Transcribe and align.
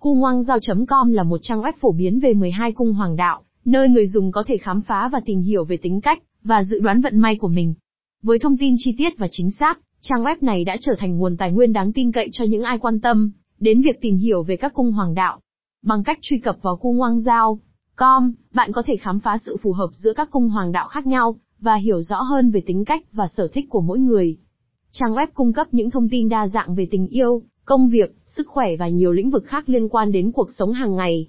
Cung 0.00 0.24
là 1.12 1.22
một 1.22 1.38
trang 1.42 1.60
web 1.60 1.72
phổ 1.80 1.92
biến 1.92 2.20
về 2.20 2.34
12 2.34 2.72
cung 2.72 2.92
hoàng 2.92 3.16
đạo, 3.16 3.42
nơi 3.64 3.88
người 3.88 4.06
dùng 4.06 4.32
có 4.32 4.42
thể 4.46 4.56
khám 4.56 4.80
phá 4.80 5.08
và 5.12 5.20
tìm 5.24 5.40
hiểu 5.40 5.64
về 5.64 5.76
tính 5.76 6.00
cách 6.00 6.18
và 6.44 6.64
dự 6.64 6.78
đoán 6.78 7.00
vận 7.00 7.18
may 7.18 7.36
của 7.36 7.48
mình. 7.48 7.74
Với 8.22 8.38
thông 8.38 8.56
tin 8.56 8.74
chi 8.78 8.94
tiết 8.98 9.18
và 9.18 9.28
chính 9.30 9.50
xác, 9.50 9.78
trang 10.00 10.24
web 10.24 10.36
này 10.40 10.64
đã 10.64 10.76
trở 10.80 10.94
thành 10.98 11.18
nguồn 11.18 11.36
tài 11.36 11.52
nguyên 11.52 11.72
đáng 11.72 11.92
tin 11.92 12.12
cậy 12.12 12.28
cho 12.32 12.44
những 12.44 12.62
ai 12.62 12.78
quan 12.78 13.00
tâm 13.00 13.30
đến 13.58 13.80
việc 13.80 14.00
tìm 14.00 14.16
hiểu 14.16 14.42
về 14.42 14.56
các 14.56 14.74
cung 14.74 14.92
hoàng 14.92 15.14
đạo. 15.14 15.40
Bằng 15.82 16.04
cách 16.04 16.18
truy 16.22 16.38
cập 16.38 16.56
vào 16.62 16.76
cung 16.76 17.00
bạn 18.54 18.72
có 18.72 18.82
thể 18.86 18.96
khám 18.96 19.20
phá 19.20 19.38
sự 19.38 19.56
phù 19.62 19.72
hợp 19.72 19.90
giữa 19.92 20.12
các 20.12 20.30
cung 20.30 20.48
hoàng 20.48 20.72
đạo 20.72 20.86
khác 20.88 21.06
nhau 21.06 21.36
và 21.60 21.74
hiểu 21.74 22.02
rõ 22.02 22.22
hơn 22.22 22.50
về 22.50 22.62
tính 22.66 22.84
cách 22.84 23.02
và 23.12 23.26
sở 23.36 23.48
thích 23.52 23.66
của 23.68 23.80
mỗi 23.80 23.98
người. 23.98 24.36
Trang 24.92 25.14
web 25.14 25.26
cung 25.34 25.52
cấp 25.52 25.66
những 25.72 25.90
thông 25.90 26.08
tin 26.08 26.28
đa 26.28 26.48
dạng 26.48 26.74
về 26.74 26.88
tình 26.90 27.06
yêu, 27.06 27.42
công 27.70 27.88
việc, 27.88 28.14
sức 28.26 28.46
khỏe 28.48 28.76
và 28.76 28.88
nhiều 28.88 29.12
lĩnh 29.12 29.30
vực 29.30 29.44
khác 29.46 29.68
liên 29.68 29.88
quan 29.88 30.12
đến 30.12 30.32
cuộc 30.32 30.48
sống 30.58 30.72
hàng 30.72 30.96
ngày. 30.96 31.26